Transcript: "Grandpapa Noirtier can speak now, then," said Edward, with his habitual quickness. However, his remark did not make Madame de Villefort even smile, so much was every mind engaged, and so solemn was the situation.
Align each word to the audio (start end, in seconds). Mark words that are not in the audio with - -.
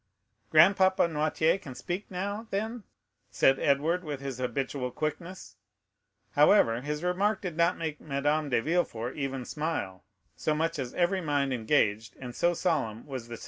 "Grandpapa 0.49 1.03
Noirtier 1.07 1.61
can 1.61 1.75
speak 1.75 2.09
now, 2.09 2.47
then," 2.49 2.85
said 3.29 3.59
Edward, 3.59 4.03
with 4.03 4.19
his 4.19 4.39
habitual 4.39 4.89
quickness. 4.89 5.57
However, 6.31 6.81
his 6.81 7.03
remark 7.03 7.39
did 7.39 7.55
not 7.55 7.77
make 7.77 8.01
Madame 8.01 8.49
de 8.49 8.63
Villefort 8.63 9.15
even 9.15 9.45
smile, 9.45 10.03
so 10.35 10.55
much 10.55 10.79
was 10.79 10.95
every 10.95 11.21
mind 11.21 11.53
engaged, 11.53 12.15
and 12.19 12.35
so 12.35 12.55
solemn 12.55 13.05
was 13.05 13.27
the 13.27 13.35
situation. 13.35 13.39